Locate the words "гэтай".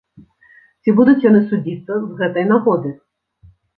2.23-2.49